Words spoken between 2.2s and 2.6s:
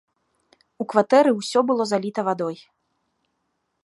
вадой.